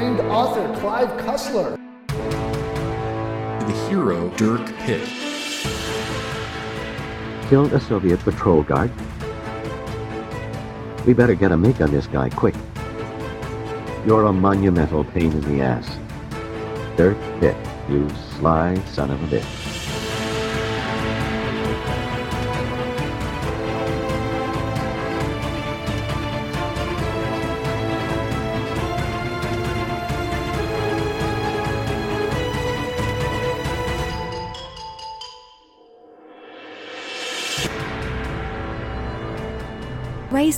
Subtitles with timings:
[0.00, 1.76] famed author Clive Cussler.
[3.66, 5.06] The hero Dirk Pitt.
[7.50, 8.90] Killed a Soviet patrol guard.
[11.04, 12.54] We better get a make on this guy quick.
[14.06, 15.86] You're a monumental pain in the ass.
[16.96, 17.56] Dirk Pitt,
[17.90, 18.08] you
[18.38, 19.59] sly son of a bitch.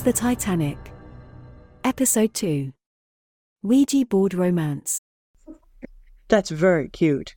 [0.03, 0.77] The Titanic.
[1.83, 2.71] Episode 2
[3.61, 5.01] Ouija Board Romance.
[6.27, 7.35] That's very cute.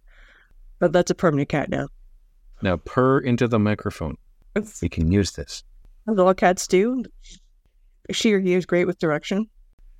[0.78, 1.88] But that's a permanent cat now.
[2.62, 4.16] Now purr into the microphone.
[4.82, 5.62] We can use this.
[6.04, 7.04] what all cats do.
[8.10, 9.48] She or he is great with direction.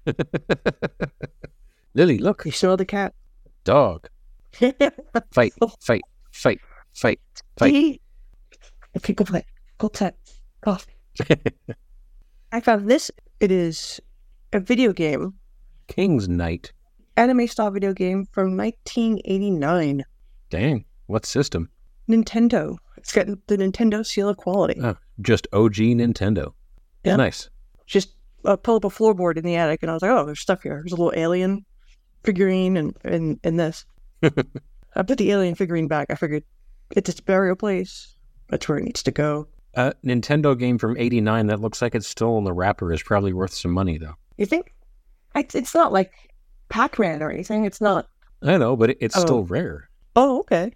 [1.95, 3.14] Lily, look, You smell the cat.
[3.64, 4.09] dog.
[5.33, 6.61] Fight, fight, fight,
[6.95, 7.20] fight,
[7.58, 7.73] fight.
[7.75, 8.01] He-
[8.97, 9.45] Okay, go play.
[9.77, 10.12] Go play.
[10.64, 10.78] Go.
[12.52, 13.11] I found this.
[13.41, 14.00] It is
[14.52, 15.34] a video game,
[15.89, 16.72] King's Knight.
[17.16, 20.05] anime style video game from 1989.
[20.50, 21.69] Dang, what system?
[22.08, 22.77] Nintendo.
[22.97, 24.80] It's got the Nintendo seal of quality.
[24.83, 26.52] Oh, just OG Nintendo.
[27.05, 27.17] Yeah.
[27.17, 27.50] Nice.
[27.86, 30.41] Just uh, pull up a floorboard in the attic, and I was like, "Oh, there's
[30.41, 30.80] stuff here.
[30.83, 31.64] There's a little alien
[32.24, 33.84] figurine, and and and this."
[34.22, 36.06] I put the alien figurine back.
[36.11, 36.44] I figured
[36.91, 38.14] it's its burial place.
[38.48, 39.48] That's where it needs to go.
[39.77, 43.32] A Nintendo game from '89 that looks like it's still in the wrapper is probably
[43.32, 44.14] worth some money, though.
[44.38, 44.72] You think?
[45.34, 46.12] It's, it's not like
[46.70, 47.64] Pac-Man or anything.
[47.66, 48.08] It's not.
[48.42, 49.20] I know, but it's Oh.
[49.20, 49.88] still rare.
[50.14, 50.72] Oh, okay.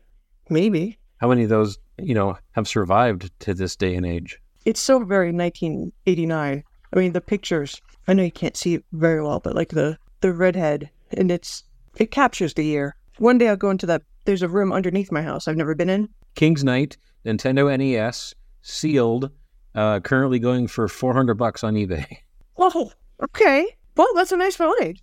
[0.51, 0.99] Maybe.
[1.19, 4.39] How many of those, you know, have survived to this day and age?
[4.67, 6.63] It's so very 1989.
[6.93, 7.81] I mean, the pictures.
[8.09, 11.65] I know you can't see it very well, but like the the redhead, and it's
[11.97, 12.97] it captures the year.
[13.19, 14.03] One day I'll go into that.
[14.27, 16.09] There's a room underneath my house I've never been in.
[16.35, 19.31] King's Knight, Nintendo NES, sealed,
[19.75, 22.07] uh, currently going for 400 bucks on eBay.
[22.63, 23.67] Oh, okay.
[23.97, 25.01] Well, that's a nice find.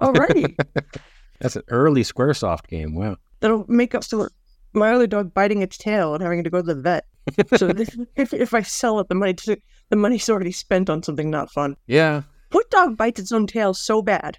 [0.00, 0.56] Alrighty.
[1.40, 2.94] That's an early SquareSoft game.
[2.94, 3.16] Wow.
[3.40, 4.30] That'll make up for
[4.72, 7.04] my other dog biting its tail and having to go to the vet.
[7.56, 9.34] So if, if, if I sell it, the money
[9.90, 11.76] the money's already spent on something not fun.
[11.86, 14.38] Yeah, What dog bites its own tail so bad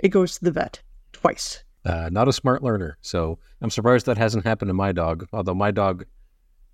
[0.00, 1.62] it goes to the vet twice?
[1.84, 2.98] uh, not a smart learner.
[3.00, 5.28] So I'm surprised that hasn't happened to my dog.
[5.32, 6.04] Although my dog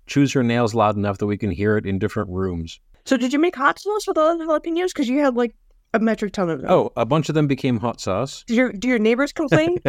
[0.09, 2.79] chews her nails loud enough that we can hear it in different rooms.
[3.05, 4.87] So did you make hot sauce with all the jalapenos?
[4.87, 5.55] Because you had like
[5.93, 6.69] a metric ton of them.
[6.69, 8.43] Oh, a bunch of them became hot sauce.
[8.47, 9.77] do your do your neighbors complain?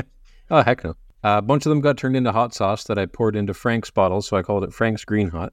[0.52, 0.90] Oh, heck no.
[1.22, 3.88] Uh, a bunch of them got turned into hot sauce that I poured into Frank's
[3.88, 5.52] bottle, so I called it Frank's Green Hot.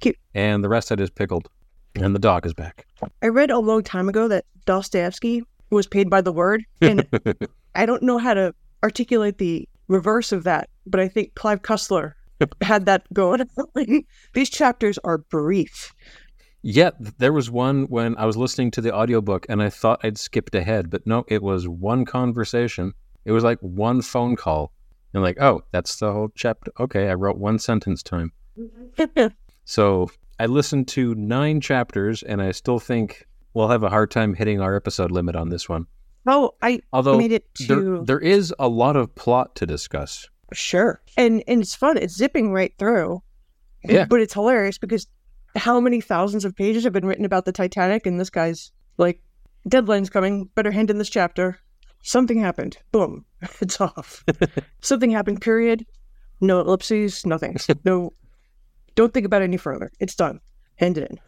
[0.00, 0.16] Cute.
[0.34, 1.50] And the rest I just pickled.
[1.96, 2.86] And the dog is back.
[3.20, 7.06] I read a long time ago that Dostoevsky was paid by the word, and
[7.74, 12.14] I don't know how to articulate the reverse of that, but I think Clive Cussler
[12.62, 13.48] had that going.
[14.34, 15.92] These chapters are brief.
[16.62, 20.18] Yet there was one when I was listening to the audiobook and I thought I'd
[20.18, 22.92] skipped ahead, but no, it was one conversation.
[23.24, 24.72] It was like one phone call.
[25.12, 26.70] And like, oh, that's the whole chapter.
[26.78, 28.32] Okay, I wrote one sentence time.
[29.64, 34.34] So I listened to nine chapters and I still think we'll have a hard time
[34.34, 35.86] hitting our episode limit on this one.
[36.26, 40.29] oh, I Although made it there, there is a lot of plot to discuss.
[40.52, 41.96] Sure, and and it's fun.
[41.96, 43.22] It's zipping right through.
[43.82, 44.04] Yeah.
[44.04, 45.06] but it's hilarious because
[45.56, 49.22] how many thousands of pages have been written about the Titanic, and this guy's like,
[49.68, 50.50] deadline's coming.
[50.54, 51.58] Better hand in this chapter.
[52.02, 52.78] Something happened.
[52.92, 53.24] Boom,
[53.60, 54.24] it's off.
[54.80, 55.40] Something happened.
[55.40, 55.86] Period.
[56.40, 57.26] No ellipses.
[57.26, 57.56] Nothing.
[57.84, 58.12] No.
[58.96, 59.90] Don't think about it any further.
[60.00, 60.40] It's done.
[60.76, 61.20] Hand it in.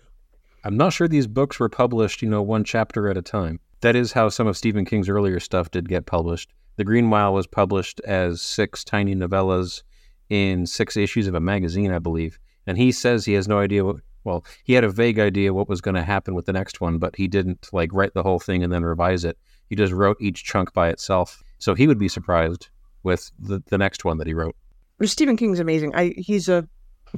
[0.64, 3.60] I'm not sure these books were published, you know, one chapter at a time.
[3.80, 6.50] That is how some of Stephen King's earlier stuff did get published.
[6.76, 9.82] The Green Mile was published as six tiny novellas
[10.30, 12.38] in six issues of a magazine, I believe.
[12.66, 15.68] And he says he has no idea what, well, he had a vague idea what
[15.68, 18.38] was going to happen with the next one, but he didn't like write the whole
[18.38, 19.36] thing and then revise it.
[19.68, 21.42] He just wrote each chunk by itself.
[21.58, 22.68] So he would be surprised
[23.02, 24.56] with the, the next one that he wrote.
[25.04, 25.94] Stephen King's amazing.
[25.94, 26.68] I he's a.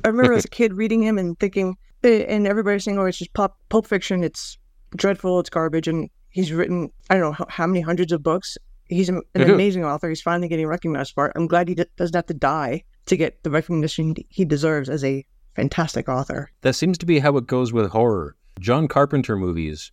[0.04, 3.18] I remember as a kid reading him and thinking, eh, and everybody saying, "Oh, it's
[3.18, 4.24] just pop, pulp fiction.
[4.24, 4.56] It's
[4.96, 5.38] dreadful.
[5.40, 8.58] It's garbage." And he's written, I don't know how, how many hundreds of books.
[8.88, 9.54] He's an Mhm.
[9.54, 10.08] amazing author.
[10.08, 11.32] He's finally getting recognized for it.
[11.36, 15.02] I'm glad he d- doesn't have to die to get the recognition he deserves as
[15.04, 15.24] a
[15.56, 16.50] fantastic author.
[16.62, 18.36] That seems to be how it goes with horror.
[18.60, 19.90] John Carpenter movies,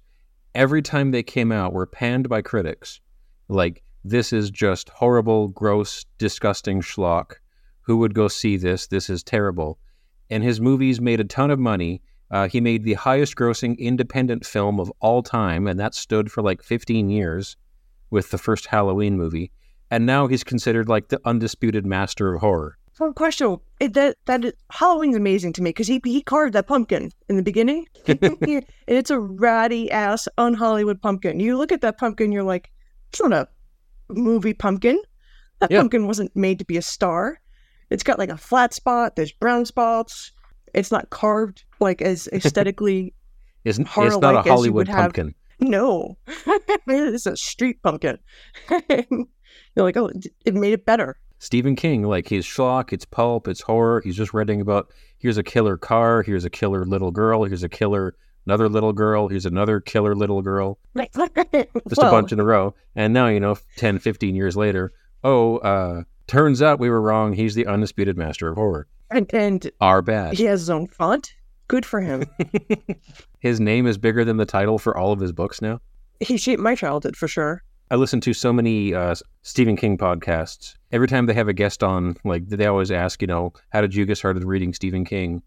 [0.56, 3.00] every time they came out, were panned by critics.
[3.48, 7.34] Like, this is just horrible, gross, disgusting schlock.
[7.82, 8.88] Who would go see this?
[8.88, 9.80] This is terrible.
[10.30, 12.02] And his movies made a ton of money.
[12.30, 16.42] Uh, he made the highest grossing independent film of all time, and that stood for
[16.42, 17.58] like 15 years.
[18.12, 19.52] With the first Halloween movie,
[19.90, 22.78] and now he's considered like the undisputed master of horror.
[22.94, 26.68] So, question: it, that that is, Halloween's amazing to me because he he carved that
[26.68, 27.88] pumpkin in the beginning.
[28.08, 31.40] and it's a ratty ass un Hollywood pumpkin.
[31.40, 32.70] You look at that pumpkin, you're like,
[33.10, 33.48] it's not a
[34.10, 35.02] movie pumpkin.
[35.60, 35.80] That Yeah.
[35.80, 37.40] pumpkin wasn't made to be a star.
[37.90, 39.16] It's got like a flat spot.
[39.16, 40.32] There's brown spots.
[40.74, 43.14] It's not carved like as aesthetically.
[43.64, 45.28] Isn't Horror it's not like a Hollywood pumpkin.
[45.28, 46.18] have- no,
[46.88, 48.18] it's a street pumpkin.
[48.90, 49.06] you're
[49.78, 50.12] like, oh,
[50.46, 51.18] it- made it better.
[51.40, 54.02] Stephen King, like his schlock, it's pulp, it's horror.
[54.04, 57.70] He's just writing about here's a killer car, here's a killer little girl, here's a
[57.70, 58.16] killer
[58.46, 62.76] another little girl, here's another killer little girl, just a bunch in a row.
[62.96, 64.94] And now, you know, 10, 15 years later,
[65.24, 67.34] oh, uh, turns out we were wrong.
[67.34, 68.88] He's the undisputed master of horror.
[69.10, 70.34] and, and Our bad.
[70.36, 71.34] he has his own font.
[71.72, 72.26] Good for him.
[73.40, 75.80] His name is bigger than the title for all of his books now.
[76.20, 77.64] he shaped my childhood for sure.
[77.90, 80.76] I listen to so many uh, Stephen King podcasts.
[80.92, 83.96] Every time they have a guest on, like they always ask, you know, how did
[83.96, 85.44] you get started reading Stephen King?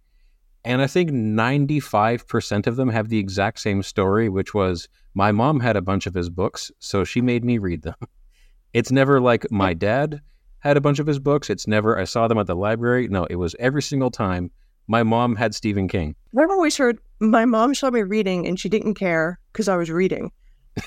[0.64, 5.60] And I think 95% of them have the exact same story, which was my mom
[5.60, 7.96] had a bunch of his books, so she made me read them.
[8.72, 10.22] It's never like my dad
[10.60, 11.50] had a bunch of his books.
[11.50, 13.08] It's never I saw them at the library.
[13.08, 14.50] No, it was every single time
[14.86, 16.14] my mom had Stephen King.
[16.38, 19.90] I've always heard my mom saw me reading and she didn't care because I was
[19.90, 20.30] reading.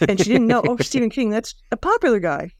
[0.08, 2.52] And she didn't know, oh, Stephen King, that's a popular guy.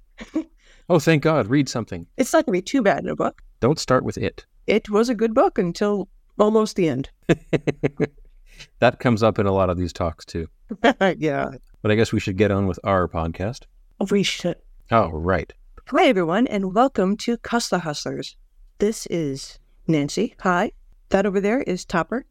[0.90, 2.08] Oh, thank God, read something.
[2.16, 3.42] It's not going to be too bad in a book.
[3.60, 4.46] Don't start with it.
[4.68, 6.08] It was a good book until
[6.40, 7.10] almost the end.
[8.80, 10.48] that comes up in a lot of these talks too.
[11.18, 11.50] yeah.
[11.82, 13.64] But I guess we should get on with our podcast.
[14.10, 14.56] We should.
[14.92, 15.52] Oh, right.
[15.88, 18.38] Hi, everyone, and welcome to Cussler Hustlers.
[18.78, 20.36] This is Nancy.
[20.42, 20.72] Hi.
[21.10, 22.26] That over there is Topper,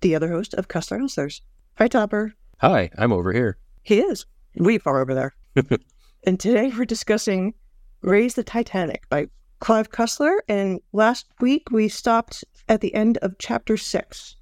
[0.00, 1.42] the other host of Cussler Hustlers.
[1.74, 2.34] Hi, Topper.
[2.58, 3.58] Hi, I'm over here.
[3.82, 4.26] He is.
[4.56, 5.34] We far over there.
[6.24, 7.54] and today we're discussing
[8.02, 9.28] Raise the Titanic by
[9.60, 10.38] Clive Cussler.
[10.48, 14.36] And last week we stopped at the end of chapter six.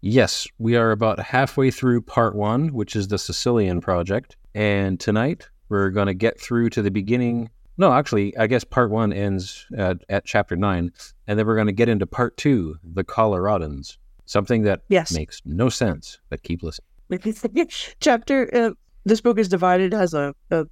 [0.00, 4.36] Yes, we are about halfway through part one, which is the Sicilian project.
[4.54, 7.50] And tonight we're going to get through to the beginning.
[7.78, 10.92] No, actually, I guess part one ends at, at chapter nine.
[11.26, 13.98] And then we're going to get into part two, the Coloradans.
[14.24, 15.12] Something that Yes.
[15.12, 16.86] makes no sense, but keep listening.
[18.00, 18.70] chapter, uh,
[19.04, 20.66] this book is divided, has a, a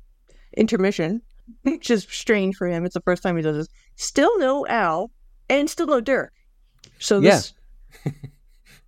[0.57, 1.23] intermission,
[1.63, 2.85] which is strange for him.
[2.85, 3.69] It's the first time he does this.
[3.97, 5.11] Still no Al,
[5.49, 6.33] and still no Dirk.
[6.99, 7.53] So this,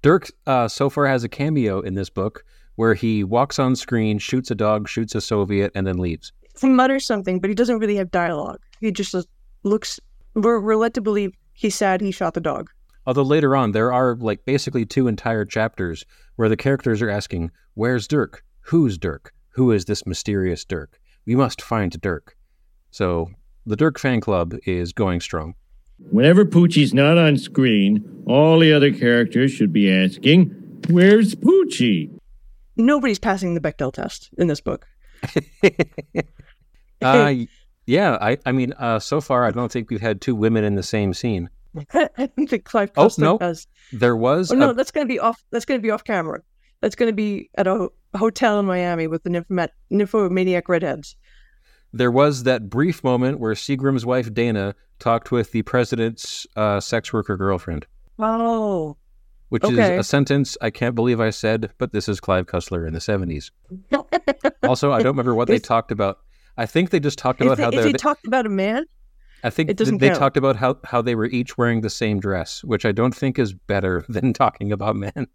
[0.02, 2.44] Dirk uh, so far has a cameo in this book
[2.76, 6.32] where he walks on screen, shoots a dog, shoots a Soviet, and then leaves.
[6.61, 8.61] He mutters something, but he doesn't really have dialogue.
[8.81, 9.23] He just uh,
[9.62, 10.00] looks.
[10.35, 12.70] We're, we're led to believe he's sad he shot the dog.
[13.06, 16.05] Although later on, there are like basically two entire chapters
[16.37, 18.43] where the characters are asking, Where's Dirk?
[18.62, 19.32] Who's Dirk?
[19.50, 20.99] Who is this mysterious Dirk?
[21.25, 22.37] We must find Dirk.
[22.91, 23.31] So
[23.64, 25.55] the Dirk fan club is going strong.
[26.11, 30.49] Whenever Poochie's not on screen, all the other characters should be asking,
[30.91, 32.11] Where's Poochie?
[32.76, 34.87] Nobody's passing the Bechdel test in this book.
[37.02, 37.34] Uh,
[37.87, 40.75] yeah, I, I mean, uh, so far, I don't think we've had two women in
[40.75, 41.50] the same scene.
[41.94, 43.38] I don't think Clive Oh, no.
[43.38, 43.66] has.
[43.93, 45.43] There was, Oh no, a- that's gonna be off.
[45.50, 46.40] That's gonna be off camera.
[46.81, 51.16] That's gonna be at a hotel in Miami with the nymphomat- nymphomaniac redheads.
[51.93, 57.12] there was that brief moment where Seagram's wife Dana talked with the president's uh, sex
[57.12, 57.86] worker girlfriend.
[58.19, 58.96] Oh,
[59.50, 59.94] which Okay.
[59.94, 62.98] is a sentence I can't believe I said, but this is Clive Cussler in the
[62.98, 63.50] 70s.
[64.62, 66.19] Also, I don't remember what they talked about.
[66.56, 68.48] I think they just talked if about they, how if they, they talked about a
[68.48, 68.86] man,
[69.44, 70.19] I think it doesn't they count.
[70.19, 73.39] talked about how, how they were each wearing the same dress, which I don't think
[73.39, 75.27] is better than talking about men.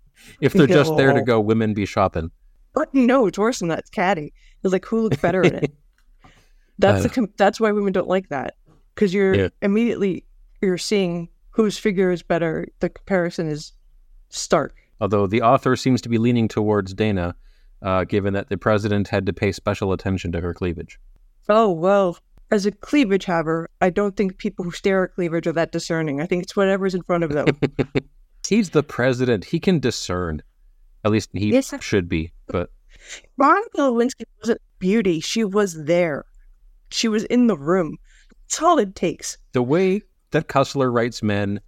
[0.42, 2.32] If they're just there to go, women be shopping.
[2.74, 3.80] but no, it's worse than that.
[3.80, 4.34] It's catty.
[4.64, 5.72] It's like who looks better in it.
[6.80, 8.56] That's the that's why women don't like that
[8.96, 9.50] because you're Yeah.
[9.62, 10.26] immediately
[10.62, 12.68] you're seeing whose figure is better.
[12.80, 13.74] The comparison is
[14.30, 14.76] stark.
[15.00, 17.36] Although the author seems to be leaning towards Dana,
[17.84, 21.00] uh, given that the president had to pay special attention to her cleavage.
[21.50, 22.18] Oh well,
[22.52, 26.22] as a cleavage haver, I don't think people who stare at cleavage are that discerning.
[26.22, 27.46] I think it's whatever's in front of them.
[28.48, 29.46] He's the president.
[29.46, 30.42] He can discern.
[31.04, 31.74] At least he Yes.
[31.82, 32.32] should be.
[32.48, 32.70] But
[33.38, 35.20] Monica Lewinsky wasn't beauty.
[35.20, 36.26] She was there.
[36.90, 37.98] She was in the room.
[38.50, 39.38] That's all it takes.
[39.54, 41.60] the way that Cussler writes men,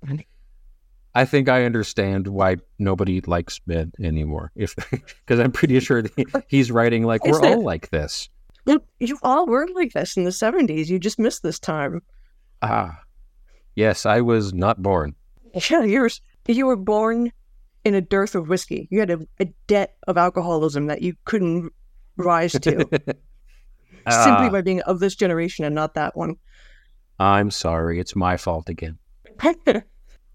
[1.16, 4.52] I think I understand why nobody likes men anymore.
[4.56, 6.04] If because I'm pretty sure
[6.48, 8.30] he's writing like we're all like this.
[8.66, 10.88] You, you all were like this in the 70s.
[10.88, 12.02] You just missed this time.
[12.62, 12.98] Ah,
[13.76, 15.16] yes, I was not born.
[15.70, 16.10] Yeah, you're,
[16.48, 17.32] you were born
[17.84, 18.88] in a dearth of whiskey.
[18.90, 21.72] You had a, a debt of alcoholism that you couldn't
[22.18, 22.88] rise to.
[24.10, 24.50] simply Ah.
[24.50, 26.36] by being of this generation and not that one.
[27.20, 28.98] I'm sorry, it's my fault again.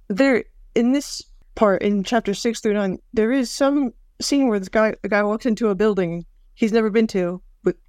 [0.09, 0.45] there
[0.75, 1.23] in this
[1.55, 5.23] part in chapter six through nine, there is some scene where this guy a guy
[5.23, 7.41] walks into a building he's never been to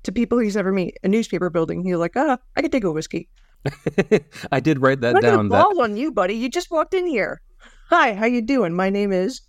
[0.03, 1.83] to people he's never met, a newspaper building.
[1.83, 3.29] He's like, ah, I could take a whiskey.
[4.51, 5.49] I did write that down.
[5.49, 6.33] gonna That ball on you, buddy.
[6.35, 7.41] You just walked in here.
[7.89, 8.73] Hi, how you doing?
[8.73, 9.41] My name is.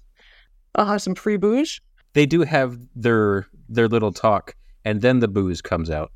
[0.75, 1.81] I'll have some free booze.
[2.13, 6.13] they do have their their little talk, and then the booze comes out.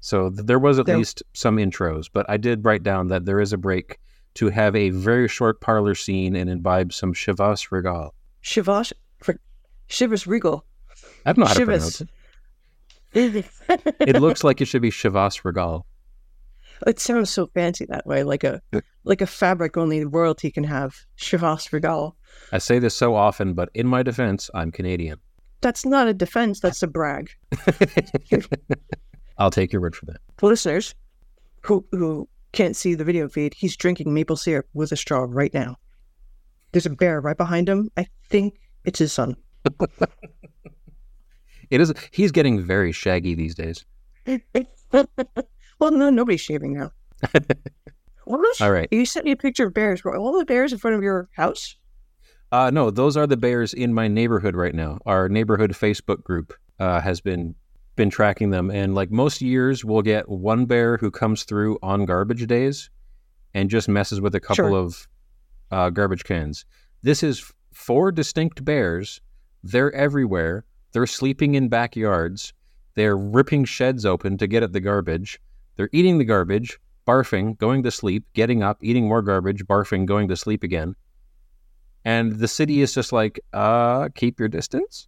[0.00, 3.24] So th- there was at There- least some intros, but I did write down that
[3.24, 3.98] there is a break
[4.34, 8.14] to have a very short parlor scene and imbibe some Chivas Regal.
[8.42, 8.92] Shivash,
[9.22, 9.40] for
[9.88, 10.64] Shivas Regal.
[11.26, 12.08] I don't know how to pronounce it.
[13.12, 15.86] It looks like it should be Chivas Regal.
[16.86, 18.60] It sounds so fancy that way, like a
[19.04, 20.94] like a fabric only royalty can have.
[21.18, 22.16] Chivas Regal.
[22.52, 25.18] I say this so often, but in my defense, I'm Canadian.
[25.60, 26.60] That's not a defense.
[26.60, 27.30] That's a brag.
[29.38, 30.18] I'll take your word for that.
[30.36, 30.94] For listeners
[31.62, 35.52] who who can't see the video feed, he's drinking maple syrup with a straw right
[35.52, 35.76] now.
[36.72, 37.90] There's a bear right behind him.
[37.96, 39.36] I think it's his son.
[41.70, 41.92] It is.
[42.10, 43.84] He's getting very shaggy these days.
[44.26, 46.92] well, no, nobody's shaving now.
[48.60, 48.88] All right.
[48.90, 50.04] You sent me a picture of bears.
[50.04, 51.76] Were all the bears in front of your house?
[52.52, 54.98] Uh, no, those are the bears in my neighborhood right now.
[55.06, 57.54] Our neighborhood Facebook group uh, has been
[57.96, 62.04] been tracking them, and like most years, we'll get one bear who comes through on
[62.04, 62.90] garbage days
[63.54, 64.72] and just messes with a couple Sure.
[64.76, 65.08] of
[65.72, 66.64] uh, garbage cans.
[67.02, 69.20] This is four distinct bears.
[69.64, 70.64] They're everywhere.
[70.98, 72.52] They're sleeping in backyards.
[72.96, 75.38] They're ripping sheds open to get at the garbage.
[75.76, 76.76] They're eating the garbage,
[77.06, 80.96] barfing, going to sleep, getting up, eating more garbage, barfing, going to sleep again.
[82.04, 85.06] And the city is just like, uh, keep your distance.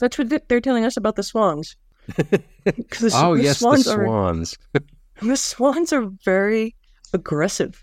[0.00, 1.78] That's what they're telling us about the swans.
[2.16, 4.58] the, oh, the yes, swans the are swans.
[5.22, 6.76] the swans are very
[7.14, 7.82] aggressive,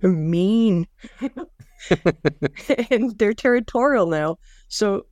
[0.00, 0.88] They're mean,
[2.90, 4.38] and they're territorial now.
[4.66, 5.06] So,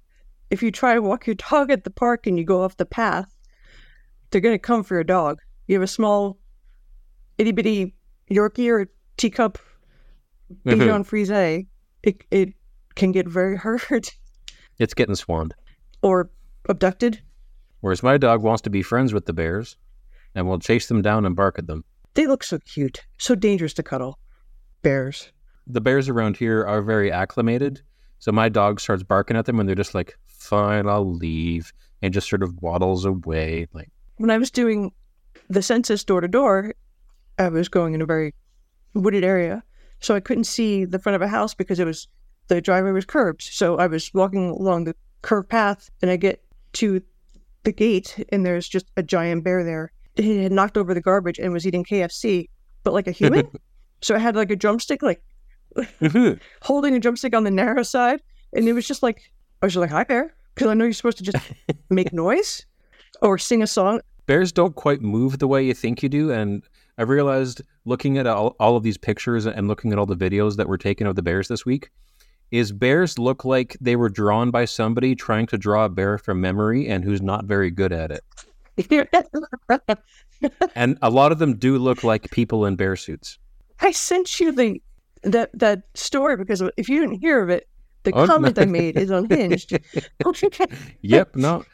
[0.50, 2.87] if you try to walk your dog at the park and you go off the
[2.87, 3.35] path,
[4.30, 5.40] they're going to come for your dog.
[5.66, 6.38] You have a small,
[7.38, 7.95] itty bitty
[8.30, 9.59] Yorkie or teacup.
[10.66, 10.80] Mm-hmm.
[10.80, 11.66] Bichon Frise,
[12.02, 12.54] it it
[12.97, 14.11] can get very hurt
[14.78, 15.54] It's getting swarmed
[16.02, 16.30] or
[16.69, 17.23] abducted.
[17.80, 19.76] Whereas my dog wants to be friends with the bears
[20.35, 21.85] and will chase them down and bark at them.
[22.14, 24.19] They look so cute, so dangerous to cuddle.
[24.83, 25.33] Bears.
[25.66, 27.83] The bears around here are very acclimated.
[28.21, 31.73] So my dog starts barking at them and they're just like, fine, I'll leave.
[32.03, 33.67] And just sort of waddles away.
[33.73, 34.93] Like, When I was doing
[35.49, 36.73] the census door to door,
[37.39, 38.35] I was going in a very
[38.95, 39.62] wooded area,
[40.00, 42.09] so I couldn't see the front of a house because it was
[42.49, 43.43] the driveway was curbed.
[43.43, 46.43] So I was walking along the curved path, and I get
[46.75, 47.03] to
[47.65, 49.93] the gate, and there's just a giant bear there.
[50.17, 52.49] He had knocked over the garbage and was eating KFC,
[52.85, 53.50] but like a human.
[54.03, 55.23] so I had like a drumstick, like
[55.77, 56.39] Mm-hmm.
[56.62, 58.23] holding a drumstick on the narrow side,
[58.53, 59.31] and it was just like
[59.62, 61.39] I was just like, "Hi, bear," because I know you're supposed to just
[61.91, 62.67] make noise
[63.23, 64.00] or sing a song.
[64.27, 66.31] bears don't quite move the way you think you do.
[66.31, 66.62] And
[66.99, 70.57] I realized looking at all, all of these pictures and looking at all the videos
[70.57, 71.91] that were taken of the bears this week,
[72.50, 76.41] is bears look like they were drawn by somebody trying to draw a bear from
[76.41, 78.25] memory and who's not very good at it.
[80.75, 83.39] And a lot of them do look like people in bear suits.
[83.81, 84.81] I sent you the
[85.23, 87.69] that that story because if you didn't hear of it,
[88.05, 88.27] the Oh, no.
[88.27, 89.79] comment I made is unhinged.
[91.03, 91.65] Yep, no.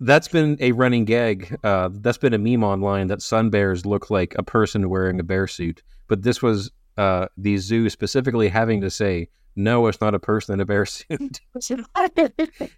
[0.00, 1.58] That's been a running gag.
[1.64, 5.24] Uh, that's been a meme online that sun bears look like a person wearing a
[5.24, 5.82] bear suit.
[6.06, 10.54] But this was uh, the zoo specifically having to say, no, it's not a person
[10.54, 11.40] in a bear suit.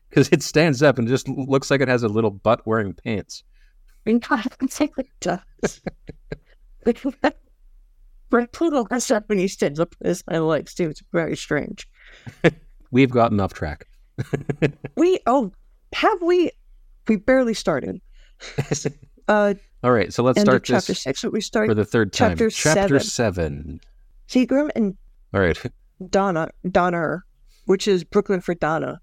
[0.08, 3.42] Because it stands up and just looks like it has a little butt wearing pants.
[8.30, 10.88] My poodle has up when he stands up on his hind legs too.
[10.90, 11.88] It's very strange.
[12.90, 13.86] We've gotten off track.
[14.96, 15.52] We oh
[15.92, 16.50] have we
[17.08, 18.00] we barely started.
[19.28, 21.22] Uh All right, so let's end start chapter this six.
[21.22, 22.30] We start for the third time.
[22.30, 23.04] chapter Chapter seven.
[23.04, 23.80] seven.
[24.28, 24.96] Seagram and
[25.32, 25.56] All right.
[26.08, 27.24] Donna Donner,
[27.66, 29.00] which is Brooklyn for Donna.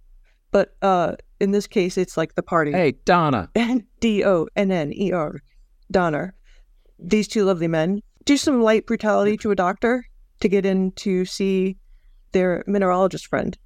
[0.51, 2.73] But uh in this case it's like the party.
[2.73, 3.49] Hey, Donna.
[4.01, 5.41] D O N N E R,
[5.91, 6.33] Donner.
[6.99, 10.05] These two lovely men do some light brutality to a doctor
[10.41, 11.77] to get in to see
[12.33, 13.57] their mineralogist friend.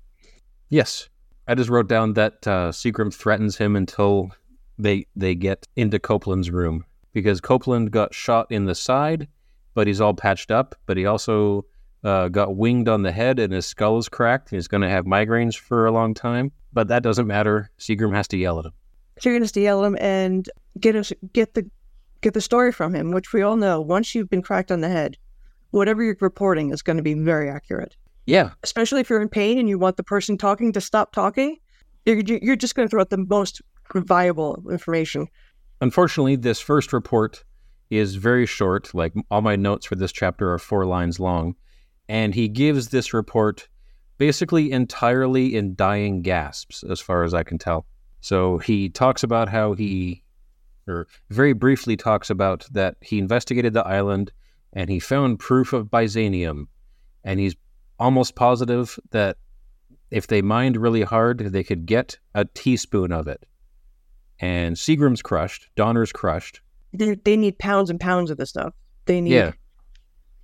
[0.69, 1.09] Yes.
[1.47, 4.31] I just wrote down that uh, Seagram threatens him until
[4.77, 9.27] they they get into Copeland's room because Copeland got shot in the side,
[9.73, 10.75] but he's all patched up.
[10.85, 11.65] But he also
[12.03, 14.51] uh, got winged on the head and his skull is cracked.
[14.51, 16.51] He's going to have migraines for a long time.
[16.71, 17.69] But that doesn't matter.
[17.79, 18.73] Seagram has to yell at him.
[19.19, 20.49] So you're going to yell at him and
[20.79, 21.69] get us get the
[22.21, 24.89] get the story from him, which we all know once you've been cracked on the
[24.89, 25.17] head,
[25.71, 27.95] whatever you're reporting is going to be very accurate.
[28.25, 28.51] Yeah.
[28.63, 31.57] Especially if you're in pain and you want the person talking to stop talking,
[32.05, 33.61] you're, you're just going to throw out the most
[33.93, 35.27] viable information.
[35.81, 37.43] Unfortunately, this first report
[37.89, 38.93] is very short.
[38.93, 41.55] Like all my notes for this chapter are four lines long.
[42.07, 43.67] And he gives this report
[44.17, 47.85] basically entirely in dying gasps, as far as I can tell.
[48.19, 50.23] So he talks about how he,
[50.91, 54.31] or very briefly talks about that he investigated the island
[54.73, 56.67] and he found proof of Byzanium.
[57.23, 57.55] And he's
[57.99, 59.37] almost positive that
[60.09, 63.45] if they mined really hard, they could get a teaspoon of it.
[64.39, 66.61] And Seagram's crushed, Donner's crushed.
[66.93, 68.73] They, they need pounds and pounds of this stuff.
[69.05, 69.51] They need Yeah.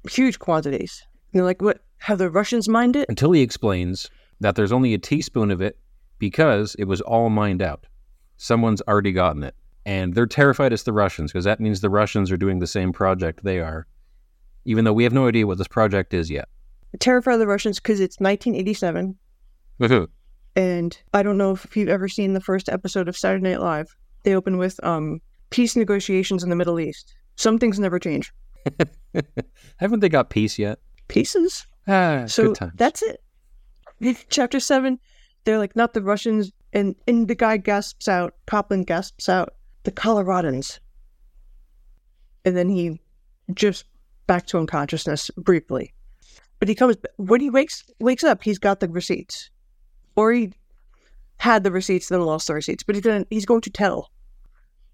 [0.10, 1.04] huge quantities.
[1.34, 1.82] And they're like, what?
[2.00, 3.08] Have the Russians mined it?
[3.10, 5.80] Until he explains that there's only a teaspoon of it
[6.20, 7.88] because it was all mined out.
[8.38, 9.56] Someone's already gotten it.
[9.88, 12.92] And they're terrified it's the Russians because that means the Russians are doing the same
[12.92, 13.88] project they are,
[14.66, 16.50] even though we have no idea what this project is yet.
[17.00, 19.16] Terrify the Russians because it's 1987.
[20.58, 23.96] And I don't know if you've ever seen the first episode of Saturday Night Live.
[24.24, 27.16] They open with um, peace negotiations in the Middle East.
[27.38, 28.34] Some things never change.
[29.78, 30.80] Haven't they got peace yet?
[31.08, 31.66] Pieces.
[31.88, 32.74] Ah, So good times.
[32.76, 33.24] that's it.
[34.30, 35.00] Chapter seven,
[35.46, 38.34] they're like not the Russians, and and the guy gasps out.
[38.48, 39.54] Copeland gasps out.
[39.88, 40.80] The Coloradans.
[42.44, 43.00] And then he
[43.54, 43.86] just
[44.28, 45.94] back to unconsciousness briefly.
[46.60, 48.44] But he comes when he wakes wakes up.
[48.44, 49.50] He's got the receipts,
[50.18, 50.52] or he
[51.38, 52.84] had the receipts, then lost the receipts.
[52.84, 54.12] But he's gonna he's going to tell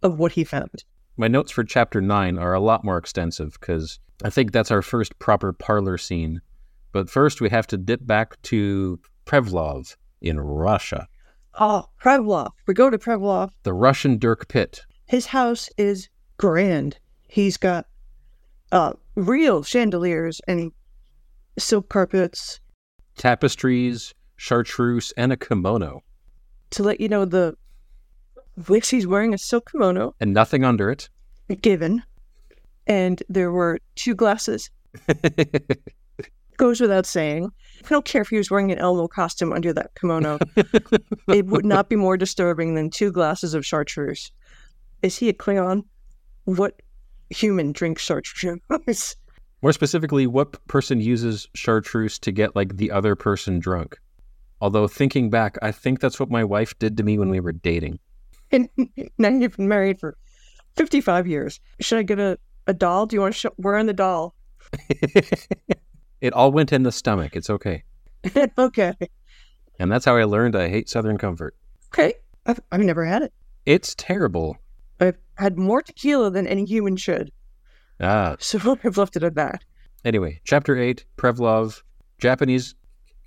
[0.04, 0.84] of what he found.
[1.18, 4.84] My notes for chapter nine are a lot more extensive because I think that's our
[4.84, 6.40] first proper parlor scene.
[6.92, 11.08] But first, we have to dip back to Prevlov in Russia,
[11.60, 12.50] Oh, Prevlov.
[12.68, 13.52] We go to Prevlov.
[13.64, 14.82] the Russian Dirk Pitt.
[15.06, 16.98] His house is grand.
[17.28, 17.86] He's got
[18.72, 20.72] uh, real chandeliers and
[21.60, 22.60] silk carpets.
[23.18, 26.02] tapestries, chartreuse, and a kimono,
[26.72, 27.56] To let you know, the
[28.68, 31.10] Wix he's wearing a silk kimono, and nothing under it.
[31.62, 32.02] given,
[32.88, 34.70] and there were two glasses.
[36.58, 37.50] Goes without saying.
[37.84, 40.38] I don't care if he was wearing an Elmo costume under that kimono.
[41.28, 44.32] it would not be more disturbing than two glasses of chartreuse.
[45.02, 45.84] Is he a Klingon?
[46.46, 46.82] What
[47.30, 48.60] human drinks chartreuse?
[49.62, 53.98] More specifically, what person uses chartreuse to get like the other person drunk?
[54.62, 57.52] Although thinking back, I think that's what my wife did to me when we were
[57.52, 58.00] dating.
[58.52, 58.70] and
[59.18, 60.18] now you've been married for
[60.76, 61.60] 55 years.
[61.82, 62.38] Should I get a,
[62.68, 63.06] a doll?
[63.06, 63.54] Do you want to show?
[63.58, 64.36] We're on the doll.
[66.24, 67.36] it all went in the stomach.
[67.36, 67.84] It's okay.
[68.58, 68.94] okay.
[69.78, 71.54] And that's how I learned I hate Southern Comfort.
[71.88, 72.14] Okay.
[72.46, 73.34] I've, I've never had it.
[73.66, 74.58] It's terrible.
[75.02, 77.32] I've had more tequila than any human should.
[78.00, 78.38] Ah.
[78.40, 79.66] So I've left it at that.
[80.06, 81.82] Anyway, chapter 8 Prevlov,
[82.20, 82.74] Japanese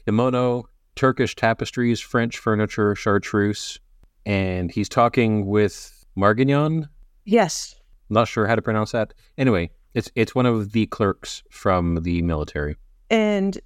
[0.06, 3.78] kimono, Turkish tapestries, French furniture, chartreuse.
[4.24, 6.88] And he's talking with Marganin.
[7.26, 7.78] Yes.
[8.08, 9.12] Not sure how to pronounce that.
[9.36, 12.76] Anyway, it's it's one of the clerks from the military.
[13.10, 13.58] And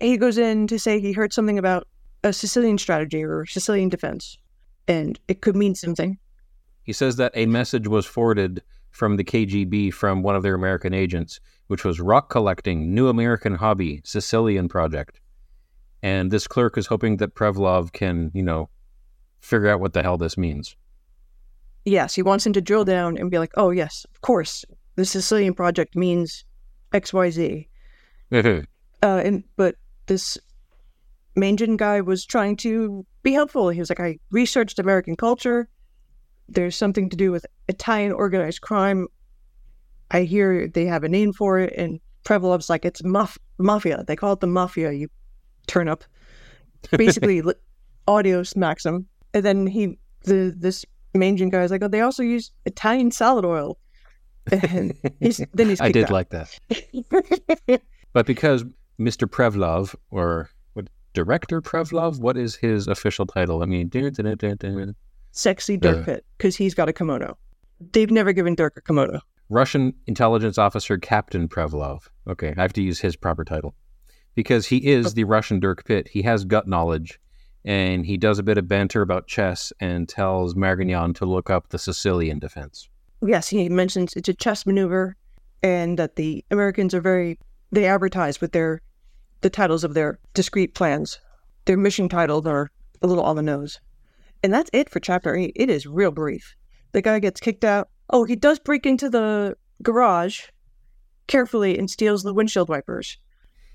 [0.00, 1.86] he goes in to say he heard something about
[2.24, 4.38] a Sicilian strategy or Sicilian defense.
[4.88, 6.18] And it could mean something.
[6.82, 10.94] He says that a message was forwarded from the KGB from one of their American
[10.94, 15.20] agents, which was rock collecting, new American hobby, Sicilian project.
[16.02, 18.68] And this clerk is hoping that Prevlov can, you know,
[19.40, 20.76] figure out what the hell this means.
[21.84, 24.64] Yes, he wants him to drill down and be like, oh, yes, of course,
[24.96, 26.44] the Sicilian project means
[26.92, 27.66] XYZ.
[29.02, 30.38] Uh, and but this
[31.34, 33.68] Mangan guy was trying to be helpful.
[33.68, 35.68] He was like, I researched American culture.
[36.48, 39.08] There's something to do with Italian organized crime.
[40.10, 44.04] I hear they have a name for it, and Prevlov's like, it's maf- mafia.
[44.06, 44.92] They call it the mafia.
[44.92, 45.08] You
[45.66, 46.04] turn up,
[46.92, 47.54] basically li-
[48.06, 52.52] audio smacks him, and then he the this Mangan guy's like, oh, they also use
[52.64, 53.78] Italian salad oil.
[54.52, 56.10] And he's then he's I did out.
[56.10, 56.58] like that.
[58.12, 58.64] But because
[58.98, 59.28] Mr.
[59.28, 63.62] Prevlov, or what, Director Prevlov, what is his official title?
[63.62, 63.90] I mean,
[65.32, 66.04] sexy Dirk.
[66.04, 67.36] Pitt because he's got a kimono.
[67.92, 69.20] They've never given Dirk a kimono.
[69.48, 72.08] Russian intelligence officer Captain Prevlov.
[72.26, 73.74] Okay, I have to use his proper title.
[74.34, 76.08] Because he is the Russian Dirk Pitt.
[76.08, 77.20] He has gut knowledge,
[77.64, 81.68] and he does a bit of banter about chess and tells Marganin to look up
[81.68, 82.88] the Sicilian defense.
[83.22, 85.16] Yes, he mentions it's a chess maneuver,
[85.62, 87.38] and that the Americans are very
[87.72, 88.82] they advertise with their
[89.40, 91.20] the titles of their discrete plans.
[91.66, 92.70] Their mission titles are
[93.02, 93.80] a little on the nose,
[94.42, 95.52] and that's it for chapter eight.
[95.56, 96.56] It is real brief.
[96.92, 97.88] The guy gets kicked out.
[98.10, 100.44] Oh, he does break into the garage
[101.26, 103.18] carefully and steals the windshield wipers.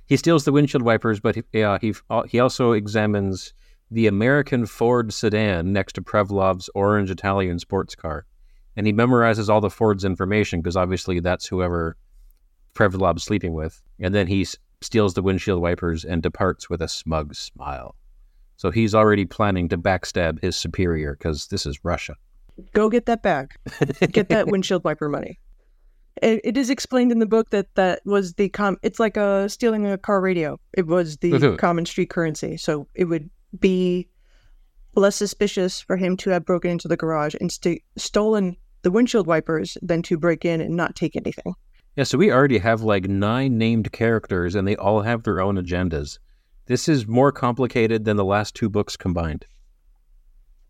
[0.08, 1.94] He steals the windshield wipers, but he, uh, he
[2.28, 3.54] he also examines
[3.90, 8.26] the American Ford sedan next to Prevlov's orange Italian sports car,
[8.76, 11.98] and he memorizes all the Ford's information because obviously that's whoever
[12.74, 13.82] Prevlov's sleeping with.
[14.00, 17.96] And then he s- steals the windshield wipers and departs with a smug smile.
[18.58, 22.16] So he's already planning to backstab his superior because this is Russia.
[22.74, 23.60] Go get that back.
[24.12, 25.40] Get that windshield wiper money.
[26.22, 28.78] It, it is explained in the book that that was the com.
[28.84, 30.60] It's like uh, stealing a car radio.
[30.74, 32.58] It was the common street currency.
[32.58, 33.30] So it would
[33.60, 34.10] be
[34.96, 39.26] less suspicious for him to have broken into the garage and st- stolen the windshield
[39.26, 41.56] wipers than to break in and not take anything.
[41.96, 45.56] Yeah, so we already have like nine named characters and they all have their own
[45.58, 46.20] agendas.
[46.68, 49.46] This is more complicated than the last two books combined.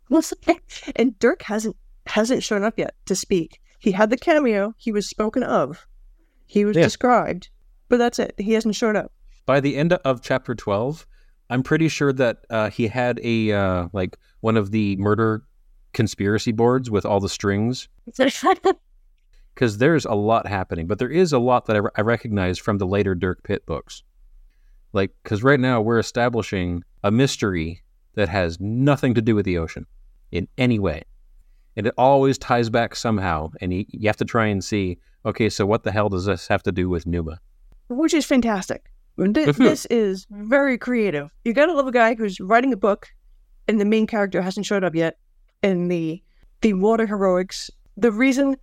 [0.96, 1.76] and Dirk hasn't
[2.08, 3.62] hasn't shown up yet to speak.
[3.80, 4.74] He had the cameo.
[4.78, 5.88] He was spoken of.
[6.48, 6.84] He was Yeah.
[6.84, 7.50] described,
[7.90, 8.34] but that's it.
[8.38, 9.12] He hasn't showed up.
[9.46, 11.06] By the end of chapter 12,
[11.50, 15.44] I'm pretty sure that uh, he had a uh, like one of the murder
[15.94, 17.88] conspiracy boards with all the strings
[19.54, 22.58] because there's a lot happening, but there is a lot that I, re- I recognize
[22.58, 24.04] from the later Dirk Pitt books.
[24.94, 27.82] Like, because right now we're establishing a mystery
[28.16, 29.86] that has nothing to do with the ocean
[30.32, 31.04] in any way.
[31.78, 33.52] And it always ties back somehow.
[33.62, 36.48] And you, you have to try and see okay, so what the hell does this
[36.48, 37.40] have to do with Numa?
[37.90, 38.90] which is fantastic.
[39.18, 39.58] Th- Mhm.
[39.58, 41.30] This is very creative.
[41.44, 43.10] You gotta love a guy who's writing a book,
[43.68, 45.18] and the main character hasn't showed up yet,
[45.62, 46.24] and the
[46.62, 47.70] the water heroics.
[47.98, 48.56] The reason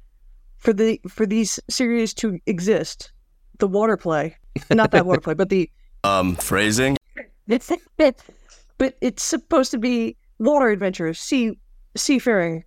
[0.58, 3.12] for the for these series to exist,
[3.58, 4.36] the water play,
[4.70, 5.70] not that water play, but the
[6.04, 6.96] Um, phrasing?
[8.78, 11.58] but it's supposed to be water adventures, sea
[11.96, 12.64] seafaring.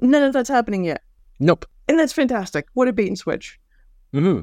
[0.00, 1.02] None of that's happening yet,
[1.40, 1.64] Nope.
[1.88, 2.66] and that's fantastic.
[2.74, 3.58] What a bait and switch!
[4.12, 4.40] hmm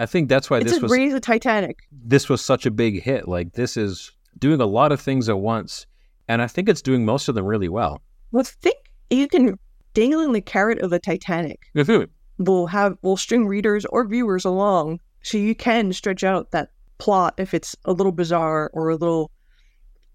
[0.00, 1.80] I think that's why It's this a was raise the Titanic.
[1.90, 3.26] this was such a big hit.
[3.26, 5.86] Like this is doing a lot of things at once,
[6.28, 8.00] and I think it's doing most of them really well.
[8.30, 8.76] Well, think
[9.10, 9.58] you can
[9.94, 11.60] dangling the carrot of the Titanic
[12.38, 17.34] will have will string readers or viewers along, so you can stretch out that plot
[17.38, 19.30] if it's a little bizarre or a little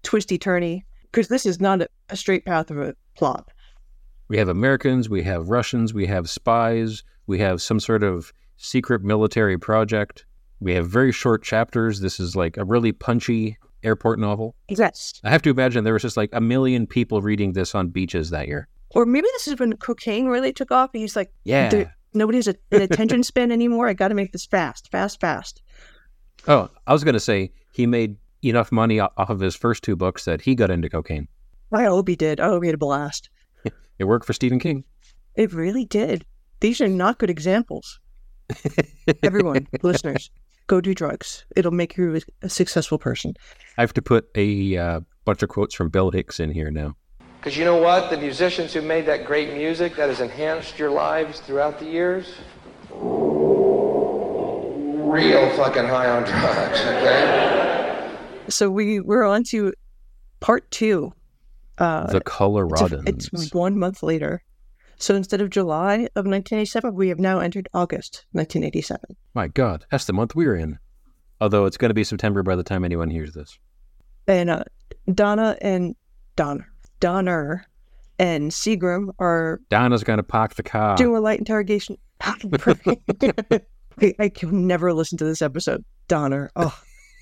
[0.02, 0.82] twisty turny.
[1.10, 3.48] Because this is not a, a straight path of a plot.
[4.28, 9.02] We have Americans, we have Russians, we have spies, we have some sort of secret
[9.02, 10.26] military project.
[10.60, 12.00] We have very short chapters.
[12.00, 14.54] This is like a really punchy airport novel.
[14.68, 15.20] Yes.
[15.22, 18.30] I have to imagine there was just like a million people reading this on beaches
[18.30, 18.68] that year.
[18.90, 20.90] Or maybe this is when cocaine really took off.
[20.94, 21.90] And he's like, Yeah.
[22.14, 23.88] "There- nobody has a, an attention span anymore.
[23.88, 25.62] I got to make this fast, fast, fast.
[26.46, 29.96] Oh, I was going to say he made enough money off of his first two
[29.96, 31.28] books that he got into cocaine.
[31.72, 32.40] I hope he did.
[32.40, 33.30] I hope he had a blast.
[33.96, 34.82] It worked for Stephen King.
[35.36, 36.26] It really did.
[36.58, 38.00] These are not good examples.
[39.22, 40.32] Everyone, listeners,
[40.66, 41.44] go do drugs.
[41.54, 43.34] It'll make you a successful person.
[43.78, 46.96] I have to put a uh, bunch of quotes from Bill Hicks in here now.
[47.44, 48.08] Because you know what?
[48.08, 52.26] The musicians who made that great music that has enhanced your lives throughout the years,
[55.04, 58.16] real fucking high on drugs, okay?
[58.48, 59.74] So we we're on to
[60.40, 61.12] part two.
[61.76, 63.30] Uh, the it's, a- Coloradans.
[63.30, 64.42] it's one month later.
[64.96, 69.16] So instead of July of 1987, we have now entered August 1987.
[69.34, 70.78] My God, that's the month we're in.
[71.42, 73.58] Although it's going to be September by the time anyone hears this.
[74.26, 74.64] And uh,
[75.12, 75.94] Donna and
[76.36, 76.70] Donner,
[77.04, 77.66] Donner
[78.18, 80.96] and Seagram are Donna's going to park the car.
[80.96, 81.98] Do a light interrogation.
[82.22, 82.32] I,
[84.18, 85.84] I can never listen to this episode.
[86.08, 86.50] Donner.
[86.56, 86.74] Oh,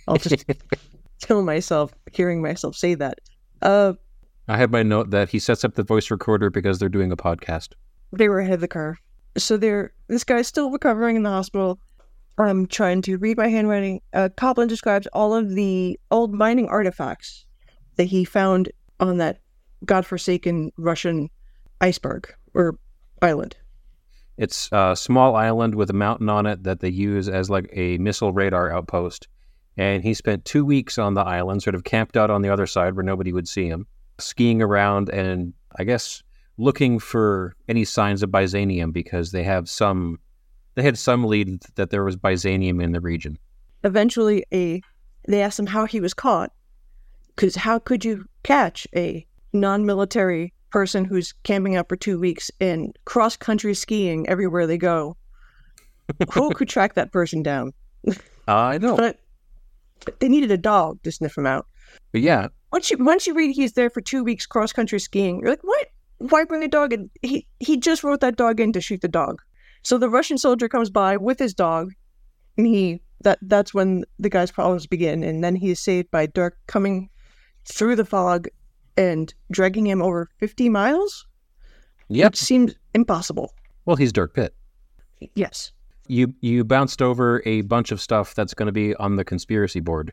[0.07, 0.45] I'll just
[1.21, 3.19] kill myself hearing myself say that.
[3.61, 3.95] Uh,
[4.47, 7.17] I have my note that he sets up the voice recorder because they're doing a
[7.17, 7.71] podcast.
[8.13, 8.99] they were ahead of the curve.
[9.37, 11.81] So they're this guy's still recovering in the hospital.
[12.39, 14.01] I'm trying to read my handwriting.
[14.13, 17.47] Uh, Copeland describes all of the old mining artifacts
[17.97, 19.42] that he found on that
[19.85, 21.31] godforsaken Russian
[21.81, 22.79] iceberg or
[23.21, 23.57] island.
[24.39, 27.99] It's a small island with a mountain on it that they use as like a
[27.99, 29.29] missile radar outpost.
[29.77, 32.67] And he spent two weeks on the island, sort of camped out on the other
[32.67, 33.87] side where nobody would see him,
[34.19, 36.23] skiing around and I guess
[36.59, 40.19] looking for any signs of Byzanium because they have some,
[40.75, 43.39] they had some lead that there was Byzanium in the region.
[43.85, 44.81] Eventually, a
[45.29, 46.53] they asked him how he was caught,
[47.29, 52.97] because how could you catch a non-military person who's camping out for two weeks and
[53.05, 55.17] cross-country skiing everywhere they go?
[56.33, 57.73] Who could track that person down?
[58.49, 58.97] I know.
[58.97, 59.19] But
[60.05, 61.67] but they needed a dog to sniff him out.
[62.11, 65.41] But yeah, Once you once you read he's there for two weeks cross country skiing,
[65.41, 65.89] you're like, what?
[66.31, 67.11] why bring a dog in?
[67.23, 69.43] He he just wrote that dog in to shoot the dog.
[69.83, 71.93] So the Russian soldier comes by with his dog,
[72.57, 75.23] and he that that's when the guy's problems begin.
[75.23, 77.09] And then he is saved by Dirk coming
[77.65, 78.49] through the fog
[78.97, 81.27] and dragging him over fifty miles.
[82.09, 82.33] Yep.
[82.33, 83.55] Which seems impossible.
[83.87, 84.55] Well, he's Dirk Pitt.
[85.35, 85.73] Yes.
[86.09, 89.81] You you bounced over a bunch of stuff that's going to be on the conspiracy
[89.81, 90.13] board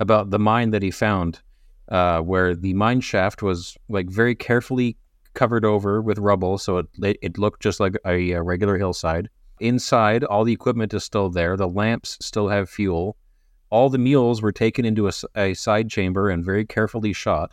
[0.00, 1.40] about the mine that he found,
[1.88, 4.96] uh, where the mine shaft was like very carefully
[5.34, 6.86] covered over with rubble, so it
[7.20, 9.28] it looked just like a, a regular hillside.
[9.60, 11.56] Inside, all the equipment is still there.
[11.56, 13.16] The lamps still have fuel.
[13.70, 17.52] All the mules were taken into a, a side chamber and very carefully shot.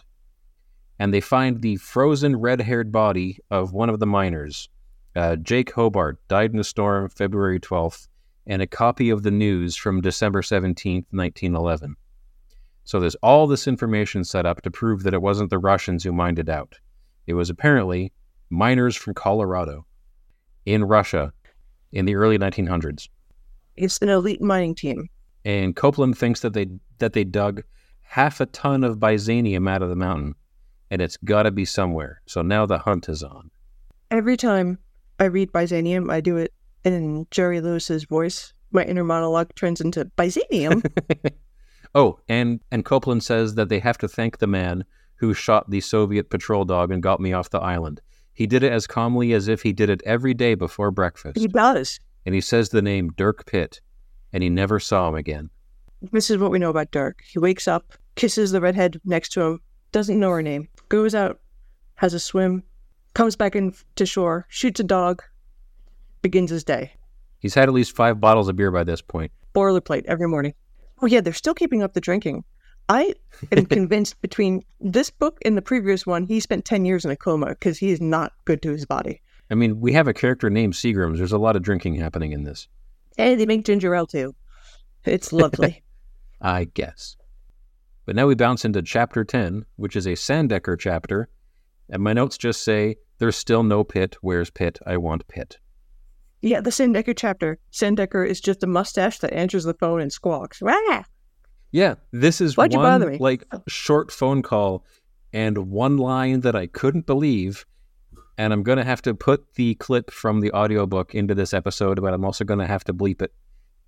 [1.01, 4.69] And they find the frozen red-haired body of one of the miners.
[5.15, 8.07] Uh, Jake Hobart died in a storm February 12th,
[8.45, 11.95] and a copy of the news from December 17th, 1911.
[12.83, 16.11] So there's all this information set up to prove that it wasn't the Russians who
[16.11, 16.75] mined it out.
[17.25, 18.13] It was apparently
[18.51, 19.87] miners from Colorado
[20.67, 21.33] in Russia
[21.93, 23.09] in the early 1900s.
[23.75, 25.09] It's an elite mining team.
[25.45, 26.67] And Copeland thinks that they
[26.99, 27.63] that they dug
[28.01, 30.35] half a ton of byzanium out of the mountain,
[30.91, 32.21] and it's got to be somewhere.
[32.27, 33.49] So now the hunt is on.
[34.11, 34.77] Every time
[35.19, 38.53] I read Byzanium, I do it in Jerry Lewis's voice.
[38.71, 40.85] My inner monologue turns into Byzanium.
[41.95, 44.83] oh, and and Copeland says that they have to thank the man
[45.15, 48.01] who shot the Soviet patrol dog and got me off the island.
[48.33, 51.37] He did it as calmly as if he did it every day before breakfast.
[51.37, 51.99] he does.
[52.25, 53.81] And he says the name Dirk Pitt,
[54.33, 55.49] and he never saw him again.
[56.11, 57.21] This is what we know about Dirk.
[57.25, 59.59] He wakes up, kisses the redhead next to him,
[59.91, 61.39] doesn't know her name, goes out,
[61.95, 62.63] has a swim,
[63.13, 65.23] comes back in to shore, shoots a dog,
[66.21, 66.93] begins his day.
[67.39, 69.31] He's had at least five bottles of beer by this point.
[69.53, 70.53] Boilerplate every morning.
[71.01, 72.43] Oh yeah, they're still keeping up the drinking.
[72.87, 73.15] I
[73.51, 77.15] am convinced between this book and the previous one, he spent 10 years in a
[77.15, 79.21] coma because he is not good to his body.
[79.49, 81.17] I mean, we have a character named Seagrams.
[81.17, 82.67] There's a lot of drinking happening in this.
[83.17, 84.33] And they make ginger ale too.
[85.03, 85.83] It's lovely.
[86.41, 87.17] I guess.
[88.05, 91.29] But now we bounce into chapter 10, which is a Sandecker chapter.
[91.89, 94.15] And my notes just say, There's still no Pitt.
[94.21, 94.79] Where's Pitt?
[94.85, 95.57] I want Pitt.
[96.41, 97.59] yeah, the Sandecker chapter.
[97.71, 100.61] Sandecker is just a mustache that answers the phone and squawks.
[100.61, 101.03] Rah!
[101.71, 103.17] Yeah, this is Why'd you bother one me?
[103.19, 104.85] like short phone call
[105.31, 107.65] and one line that I couldn't believe.
[108.37, 112.01] And I'm going to have to put the clip from the audiobook into this episode,
[112.01, 113.33] but I'm also going to have to bleep it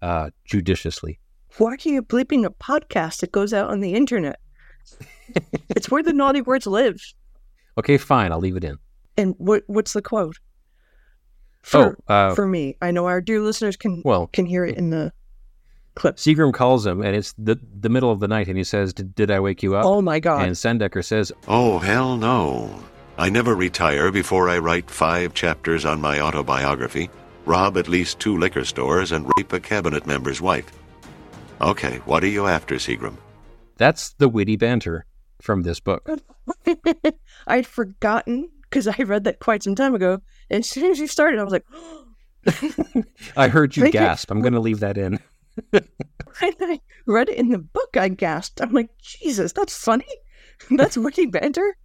[0.01, 1.19] uh, judiciously.
[1.57, 4.39] Why are you bleeping a podcast that goes out on the internet?
[5.69, 6.99] it's where the naughty words live.
[7.77, 8.77] Okay, fine, I'll leave it in.
[9.17, 10.37] And what what's the quote?
[11.61, 14.77] For, oh, uh, for me, I know our dear listeners can well, can hear it
[14.77, 15.13] in the
[15.95, 16.17] clip.
[16.17, 19.15] Seagram calls him, and it's the the middle of the night, and he says, "Did,
[19.15, 20.43] did I wake you up?" Oh my god!
[20.43, 22.83] And Sandecker says, Oh, hell no.
[23.17, 27.11] I never retire before I write five chapters on my autobiography,
[27.45, 30.71] rob at least two liquor stores, and rape a cabinet member's wife.
[31.63, 33.17] Okay, what are you after, Seagram?
[33.77, 35.05] "That's the witty banter
[35.41, 36.07] from this book."
[37.47, 40.19] I'd forgotten because I read that quite some time ago.
[40.49, 41.65] And as soon as you started, I was like,
[43.37, 43.99] I heard you Thank you.
[43.99, 44.31] gasp.
[44.31, 45.19] I'm going to leave that in.
[45.69, 45.83] when
[46.39, 48.61] I read it in the book, I gasped.
[48.61, 50.07] I'm like, Jesus, that's funny.
[50.71, 51.75] That's witty banter.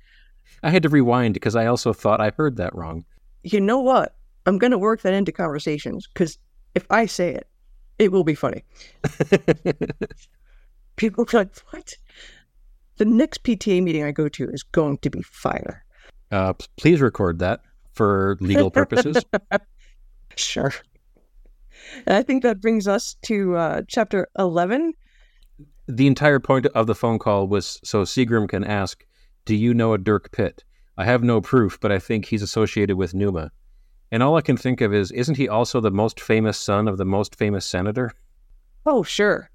[0.63, 3.07] I had to rewind because I also thought I heard that wrong.
[3.43, 4.15] You know what?
[4.47, 6.39] I'm going to work that into conversations because
[6.75, 7.49] if I say it,
[7.99, 8.65] it will be funny.
[10.97, 11.95] People are like, what?
[12.97, 15.85] The next PTA meeting I go to is going to be fire.
[16.31, 17.61] Uh, please record that
[17.95, 19.25] for legal purposes.
[20.37, 20.73] Sure.
[22.07, 24.93] And I think that brings us to uh, chapter 11.
[25.89, 29.05] the entire point of the phone call was so Seagram can ask,
[29.47, 30.63] "Do you know a Dirk Pitt?"
[30.97, 33.51] I have no proof, but I think he's associated with Numa.
[34.11, 36.97] And all I can think of is, isn't he also the most famous son of
[36.97, 38.13] the most famous senator
[38.87, 39.51] Oh, sure.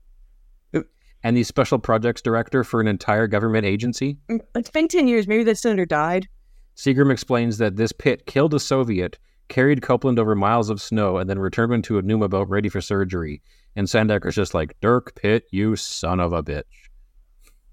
[1.23, 4.17] and the special projects director for an entire government agency?
[4.29, 5.27] Mm, it's been 10 years.
[5.27, 6.27] Maybe that senator died.
[6.75, 11.29] Seagram explains that this Pitt killed a Soviet, carried Copeland over miles of snow, and
[11.29, 13.41] then returned him to a Numa boat ready for surgery.
[13.75, 16.63] And Sandecker's just like, Dirk Pitt, you son of a bitch.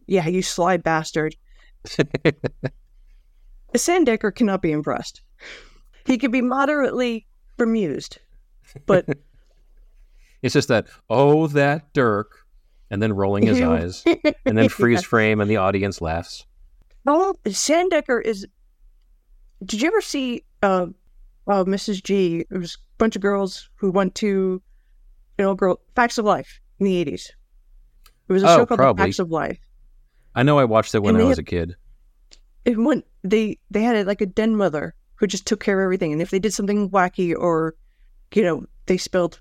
[0.07, 1.37] Yeah, you sly bastard.
[3.75, 5.23] Sandecker cannot be impressed.
[6.07, 8.19] He could be moderately bemused,
[8.87, 9.07] but
[10.43, 12.33] It's just that, oh, that Dirk,
[12.91, 14.03] and then rolling his eyes,
[14.47, 16.47] and then freeze frame, and the audience laughs.
[17.07, 18.47] Oh, Sandecker is.
[19.63, 20.87] Did you ever see uh,
[21.47, 22.03] uh, Mrs.
[22.03, 22.47] G?
[22.51, 24.63] It was a bunch of girls who went to, you
[25.45, 27.31] know, girl Facts of Life in the eighties.
[28.29, 29.05] It was a Oh, show called probably.
[29.05, 29.59] Facts of Life.
[30.35, 31.77] I know I watched it when And I was had- a kid.
[32.65, 35.85] It went, they they had it like a den mother who just took care of
[35.85, 37.75] everything, and if they did something wacky or,
[38.35, 39.39] you know, they spilled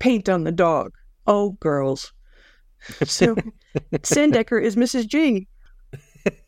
[0.00, 0.92] paint on the dog,
[1.26, 2.12] oh girls.
[3.06, 3.34] So
[3.94, 5.06] Sandecker is Mrs.
[5.06, 5.48] G.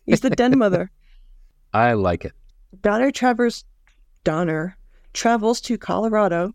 [0.04, 0.90] He's the den mother.
[1.72, 2.32] I like it.
[2.82, 3.64] Donner Travers
[4.22, 4.76] Donner
[5.14, 6.52] travels to Colorado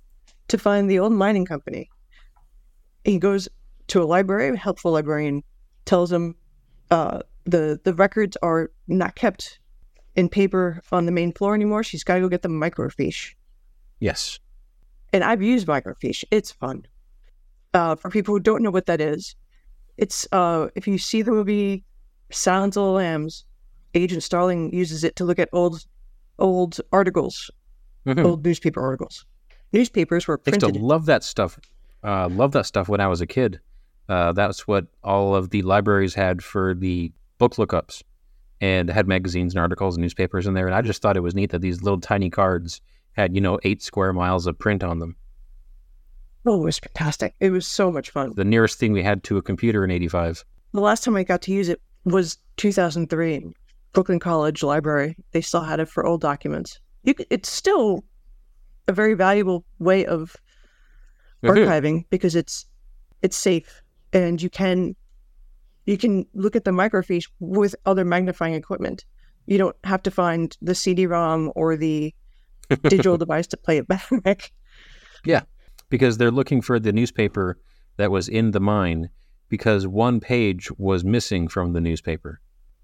[0.50, 1.89] to find the old mining company.
[3.04, 3.50] He goes
[3.88, 5.41] to a library, a helpful librarian
[5.86, 6.36] tells him
[6.91, 9.58] uh, the the records are not kept
[10.15, 11.84] in paper on the main floor anymore.
[11.84, 13.34] She's got to go get the microfiche.
[14.00, 14.39] Yes.
[15.13, 16.24] And I've used microfiche.
[16.32, 16.86] It's fun.
[17.74, 19.36] Uh, for people who don't know what that is,
[19.97, 21.84] it's uh, if you see the movie
[22.32, 23.45] Silence of the Lambs,
[23.93, 25.86] Agent Starling uses it to look at old
[26.39, 27.52] old articles,
[28.06, 28.24] Mhm.
[28.26, 29.26] old newspaper articles.
[29.74, 30.82] Newspapers were I used to printed.
[30.82, 31.60] love that stuff.
[32.04, 33.60] Uh, love that stuff when I was a kid.
[34.10, 38.02] Uh, that's what all of the libraries had for the book lookups,
[38.62, 40.67] and had magazines and articles and newspapers in there.
[40.67, 42.80] And I just thought it was neat that these little tiny cards
[43.13, 45.15] had, you know, eight square miles of print on them.
[46.45, 47.36] Oh, it was fantastic.
[47.39, 48.34] It was so much fun.
[48.36, 50.45] The nearest thing we had to a computer in '85.
[50.74, 53.54] The last time I got to use it was 2003,
[53.93, 55.15] Brooklyn College Library.
[55.32, 56.80] They still had it for old documents.
[57.04, 58.04] You, it's still
[58.88, 60.36] a very valuable way of
[61.43, 62.65] archiving because it's
[63.21, 63.82] it's safe
[64.13, 64.95] and you can
[65.85, 69.05] you can look at the microfiche with other magnifying equipment.
[69.45, 72.13] You don't have to find the CD-ROM or the
[72.83, 74.51] digital device to play it back.
[75.25, 75.41] Yeah,
[75.89, 77.57] because they're looking for the newspaper
[77.97, 79.09] that was in the mine
[79.49, 82.39] because one page was missing from the newspaper.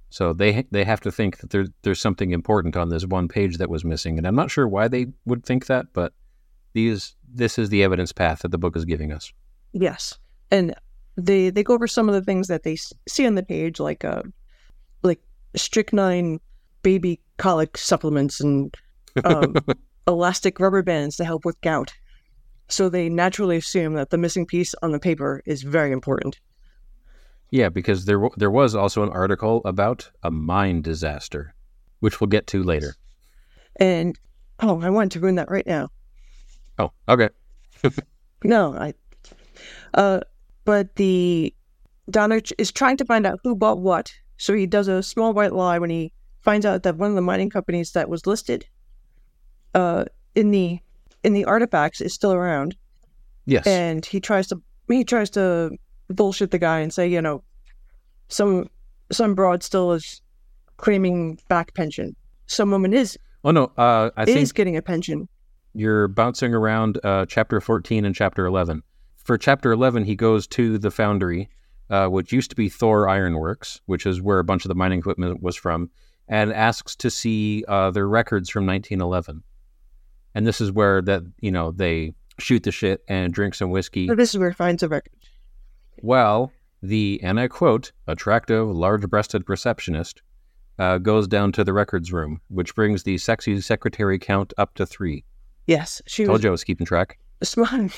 [0.09, 3.57] So they they have to think that there, there's something important on this one page
[3.57, 6.13] that was missing, and I'm not sure why they would think that, but
[6.73, 9.33] these this is the evidence path that the book is giving us.
[9.73, 10.17] Yes,
[10.49, 10.73] and
[11.17, 12.77] they they go over some of the things that they
[13.07, 14.23] see on the page, like uh,
[15.03, 15.19] like
[15.55, 16.39] strychnine
[16.83, 18.73] baby colic supplements and
[19.25, 19.55] um,
[20.07, 21.93] elastic rubber bands to help with gout.
[22.69, 26.39] So they naturally assume that the missing piece on the paper is very important.
[27.49, 31.55] Yeah, because there w- there was also an article about a mine disaster,
[32.01, 32.95] which we'll get to later.
[33.77, 34.19] And
[34.59, 35.89] oh, I wanted to ruin that right now.
[36.77, 37.29] Oh, okay.
[38.43, 38.93] No, I.
[39.95, 40.19] Uh,
[40.67, 41.53] but the
[42.09, 45.53] Donner is trying to find out who bought what, so he does a small white
[45.53, 48.65] lie when he finds out that one of the mining companies that was listed,
[49.73, 50.03] uh,
[50.35, 50.79] in the
[51.23, 52.75] in the artifacts is still around,
[53.45, 53.65] Yes.
[53.65, 55.71] and he tries to he tries to
[56.09, 57.43] bullshit the guy and say, you know,
[58.29, 58.69] some
[59.11, 60.21] some broad still is
[60.77, 62.15] claiming back pension.
[62.45, 65.27] Some woman is oh no, uh, I is think getting a pension.
[65.73, 68.83] you're bouncing around uh, chapter 14 and chapter 11.
[69.27, 71.49] For chapter 11, he goes to the foundry,
[71.89, 74.99] uh, which used to be Thor Ironworks, which is where a bunch of the mining
[74.99, 75.89] equipment was from,
[76.29, 79.43] and asks to see uh, their records from 1911.
[80.33, 84.07] And this is where that you know they shoot the shit and drink some whiskey.
[84.07, 85.11] So this is where he finds the record.
[86.01, 90.21] Well, the and I quote attractive, large-breasted receptionist
[90.79, 94.85] uh, goes down to the records room, which brings the sexy secretary count up to
[94.85, 95.25] three.
[95.65, 97.17] Yes, she Told was you I was keeping track.
[97.43, 97.91] Smug.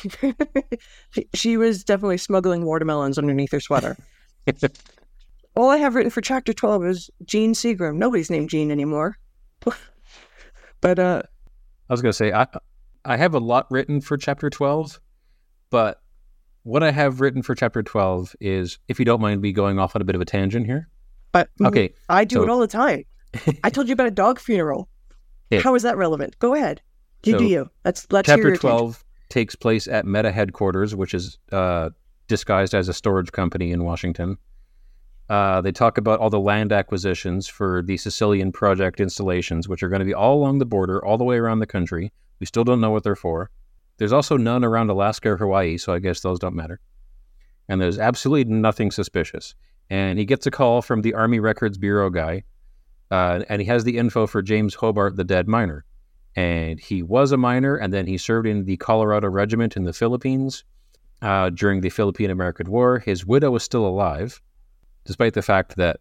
[1.34, 3.98] she, was definitely smuggling watermelons underneath her sweater.
[5.56, 7.96] All I have written for chapter 12 is Gene Seagram.
[7.96, 9.18] Nobody's named Gene anymore.
[10.82, 11.22] but, uh,
[11.90, 12.46] I was going to say I
[13.06, 15.00] I have a lot written for chapter 12,
[15.70, 16.02] but
[16.64, 19.96] what I have written for chapter 12 is if you don't mind me going off
[19.96, 20.90] on a bit of a tangent here.
[21.32, 21.94] but Okay.
[22.10, 23.04] I do so- it all the time.
[23.64, 24.90] I told you about a dog funeral.
[25.50, 25.62] Yeah.
[25.62, 26.38] How is that relevant?
[26.40, 26.82] Go ahead.
[27.24, 27.70] You So, do you.
[27.86, 28.80] Let's, let's hear chapter your tangent.
[28.80, 31.90] 12 takes place at Meta headquarters, which is uh,
[32.28, 34.38] disguised as a storage company in Washington.
[35.30, 39.90] Uh, they talk about all the land acquisitions for the Sicilian project installations, which are
[39.90, 42.12] going to be all along the border, all the way around the country.
[42.40, 43.52] We still don't know what they're for.
[43.98, 46.80] There's also none around Alaska or Hawaii, so I guess those don't matter.
[47.68, 49.54] And there's absolutely nothing suspicious.
[49.92, 52.44] And he gets a call from the Army Records Bureau guy,
[53.12, 55.86] uh, and he has the info for James Hobart, the dead miner
[56.36, 59.94] and he was a miner, and then he served in the Colorado Regiment in the
[59.94, 60.64] Philippines
[61.22, 63.00] uh, during the Philippine American War.
[63.00, 64.42] His widow was still alive,
[65.06, 66.00] despite the fact that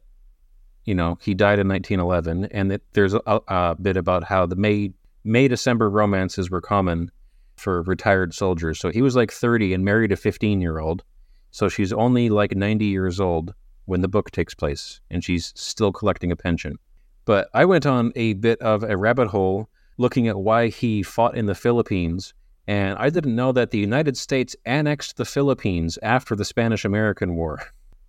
[0.84, 4.56] you know he died in 1911, and that there's a, a bit about how the
[4.56, 4.92] May
[5.24, 7.10] May December romances were common
[7.56, 8.78] for retired soldiers.
[8.78, 11.02] So he was like 30 and married a 15 year old,
[11.50, 13.54] so she's only like 90 years old
[13.86, 16.76] when the book takes place, and she's still collecting a pension.
[17.24, 19.68] But I went on a bit of a rabbit hole
[19.98, 22.32] looking at why he fought in the Philippines.
[22.66, 27.34] And I didn't know that the United States annexed the Philippines after the Spanish American
[27.34, 27.60] War.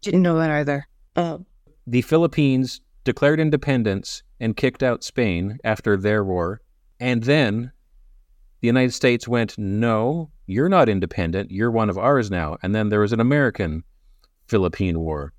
[0.01, 0.87] Didn't know that either.
[1.15, 1.39] Uh,
[1.87, 6.61] The Philippines declared independence and kicked out Spain after their war.
[6.99, 7.71] And then
[8.61, 11.51] the United States went, no, you're not independent.
[11.51, 12.57] You're one of ours now.
[12.61, 13.83] And then there was an American
[14.47, 15.33] Philippine War.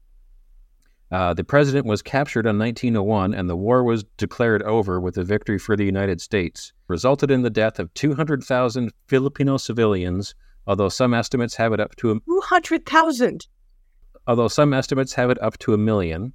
[1.10, 5.24] Uh, the president was captured in 1901, and the war was declared over with a
[5.24, 6.72] victory for the United States.
[6.86, 10.34] Resulted in the death of 200,000 Filipino civilians,
[10.66, 13.48] although some estimates have it up to a, 200,000.
[14.28, 16.32] although some estimates have it up to a million.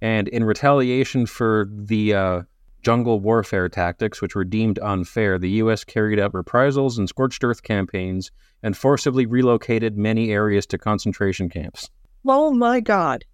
[0.00, 2.42] And in retaliation for the uh,
[2.82, 5.84] jungle warfare tactics, which were deemed unfair, the U.S.
[5.84, 8.30] carried out reprisals and scorched earth campaigns
[8.62, 11.90] and forcibly relocated many areas to concentration camps.
[12.26, 13.24] Oh my God.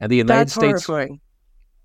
[0.00, 1.20] And the United That's States horrifying.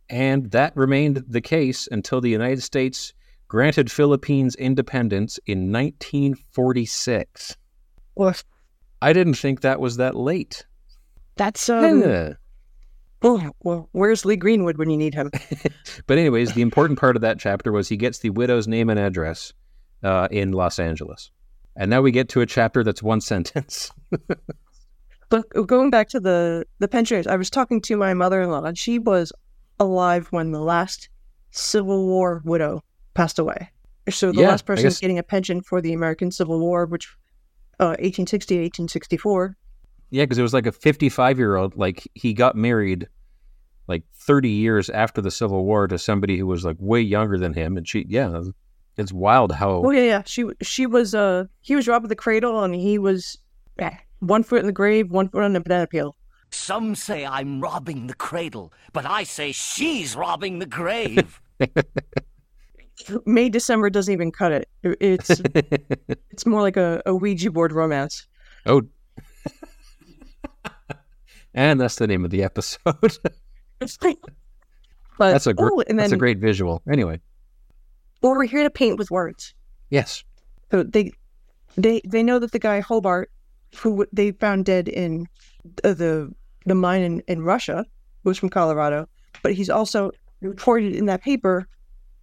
[0.10, 3.14] and that remained the case until the United States
[3.48, 7.58] granted Philippines independence in 1946.
[8.16, 8.36] Well,
[9.02, 10.66] I didn't think that was that late.
[11.36, 12.02] that's um.
[12.02, 12.34] Yeah.
[13.22, 15.30] Oh, well, where's Lee Greenwood when you need him?
[16.08, 18.98] But anyways, the important part of that chapter was he gets the widow's name and
[19.00, 19.52] address
[20.04, 21.30] uh, in Los Angeles.
[21.76, 23.92] And now we get to a chapter that's one sentence.
[25.30, 28.98] But going back to the the pensioners, I was talking to my mother-in-law, and she
[29.00, 29.32] was
[29.80, 31.10] alive when the last
[31.52, 33.70] Civil War widow passed away.
[34.10, 37.08] So the Yeah, last person guess- getting a pension for the American Civil War, which
[37.80, 39.56] uh, 1860 1864.
[40.10, 43.08] yeah, because it was like a 55 year old, like he got married
[43.88, 47.54] like 30 years after the Civil War to somebody who was like way younger than
[47.54, 47.78] him.
[47.78, 48.42] And she, yeah,
[48.98, 49.84] it's wild how.
[49.86, 50.24] Oh yeah, yeah.
[50.26, 53.38] She she was uh he was robbed of the cradle, and he was
[53.78, 56.16] eh, one foot in the grave, one foot on the banana peel.
[56.52, 61.40] Some say I'm robbing the cradle, but I say she's robbing the grave.
[63.26, 64.68] May December doesn't even cut it.
[64.84, 65.30] It- It's
[66.32, 68.28] it's more like a, a Ouija board romance.
[68.66, 68.82] Oh.
[71.54, 72.80] and that's the name of the episode.
[75.18, 76.82] But that's a gr- oh, and that's a great visual.
[76.90, 77.20] Anyway,
[78.22, 79.54] Well, we're here to paint with words.
[79.90, 80.24] yes.
[80.72, 81.12] So they
[81.76, 83.30] they they know that the guy Hobart,
[83.78, 85.28] who they found dead in
[85.84, 86.34] the the,
[86.66, 87.86] the mine in, in Russia,
[88.24, 89.08] was from Colorado,
[89.44, 90.12] but he's also
[90.42, 91.68] reported in that paper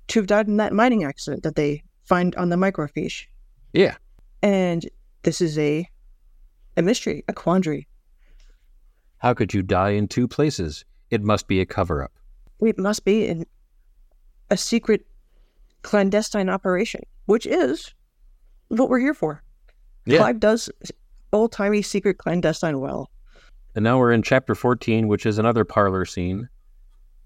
[0.08, 3.26] to have died in that mining accident that they find on the microfiche.
[3.72, 3.96] Yeah.
[4.42, 4.88] And
[5.22, 5.88] this is a
[6.76, 7.88] a mystery, a quandary.
[9.18, 10.84] How could you die in two places?
[11.10, 12.12] It must be a cover up.
[12.60, 13.46] It must be in
[14.50, 15.06] a secret
[15.82, 17.94] clandestine operation, which is
[18.68, 19.42] what we're here for.
[20.04, 20.18] Yeah.
[20.18, 20.70] Clive does
[21.36, 23.10] old timey secret clandestine well.
[23.74, 26.48] And now we're in chapter 14, which is another parlor scene,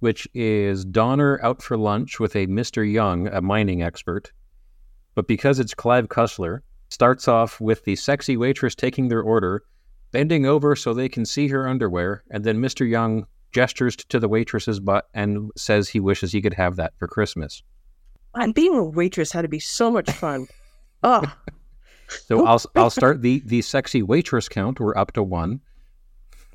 [0.01, 2.91] which is Donner out for lunch with a Mr.
[2.91, 4.33] Young, a mining expert.
[5.15, 9.63] But because it's Clive Cussler, starts off with the sexy waitress taking their order,
[10.11, 12.89] bending over so they can see her underwear, and then Mr.
[12.89, 17.09] Young gestures to the waitress's butt and says he wishes he could have that for
[17.09, 17.63] Christmas.
[18.35, 20.47] And being a waitress had to be so much fun.
[21.03, 21.23] oh,
[22.27, 24.81] So I'll I'll start the the sexy waitress count.
[24.81, 25.61] We're up to one.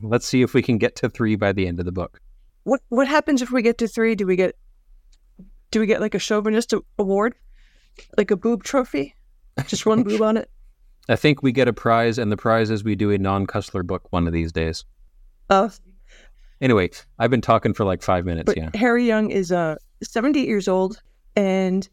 [0.01, 2.21] Let's see if we can get to three by the end of the book.
[2.63, 4.15] what what happens if we get to three?
[4.15, 4.55] Do we get
[5.71, 7.35] do we get like a chauvinist award,
[8.17, 9.15] like a boob trophy?
[9.67, 10.49] Just one boob on it.
[11.09, 14.11] I think we get a prize, and the prize is we do a non-Cussler book
[14.11, 14.83] one of these days.
[15.49, 15.69] Uh,
[16.61, 16.89] Anyway,
[17.19, 18.45] I've been talking for like five minutes.
[18.45, 21.01] but yeah, Harry Young is uh 78 years old
[21.35, 21.87] and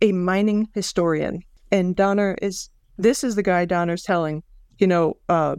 [0.00, 1.42] a mining historian.
[1.72, 4.44] And Donner is this is the guy Donner's telling.
[4.78, 5.56] You know, uh,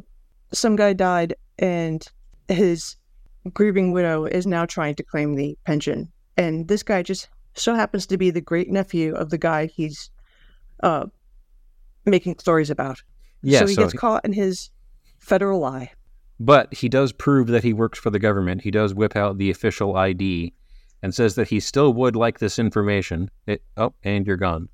[0.54, 2.08] some guy died, and
[2.48, 2.96] his
[3.54, 6.10] grieving widow is now trying to claim the pension.
[6.38, 10.10] And this guy just so happens to be the great nephew of the guy he's
[10.82, 11.06] uh,
[12.06, 13.02] making stories about.
[13.42, 13.60] yeah.
[13.60, 14.70] so he so gets caught in his
[15.20, 15.92] federal lie.
[16.40, 18.62] but he does prove that he works for the government.
[18.62, 20.54] He does whip out the official ID
[21.02, 23.30] and says that he still would like this information.
[23.46, 24.70] It, oh, and you're gone,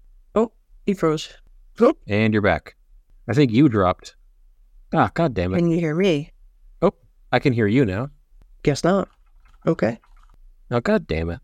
[0.85, 1.33] he froze.
[2.07, 2.75] and you're back.
[3.29, 4.15] I think you dropped.
[4.93, 5.57] Ah, god damn it!
[5.57, 6.31] Can you hear me?
[6.81, 6.93] Oh,
[7.31, 8.09] I can hear you now.
[8.63, 9.07] Guess not.
[9.67, 9.99] Okay.
[10.71, 11.39] Oh, god damn it!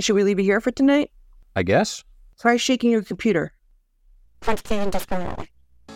[0.00, 1.10] Should we leave it here for tonight?
[1.54, 2.04] I guess.
[2.40, 3.52] Try shaking your computer.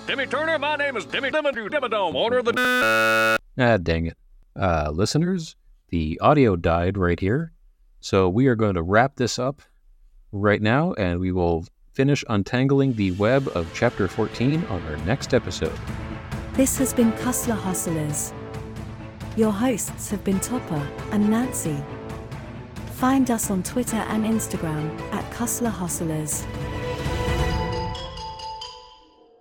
[0.06, 3.38] Demi Turner, my name is Timmy Dimmadoo Dimmadome, owner of the.
[3.58, 4.16] Ah, dang it.
[4.58, 5.56] Uh, listeners,
[5.88, 7.52] the audio died right here.
[8.00, 9.62] So we are going to wrap this up
[10.32, 15.34] right now, and we will finish untangling the web of chapter 14 on our next
[15.34, 15.78] episode.
[16.54, 18.32] This has been Cussler Hustlers.
[19.36, 21.76] Your hosts have been Topper and Nancy.
[22.92, 26.44] Find us on Twitter and Instagram at Cussler Hustlers.